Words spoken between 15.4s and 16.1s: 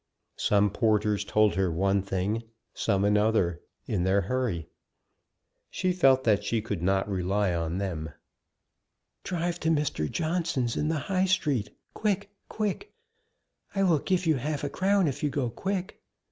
go quick."